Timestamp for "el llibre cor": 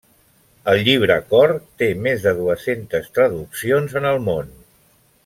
0.71-1.53